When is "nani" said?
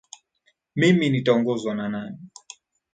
1.89-2.17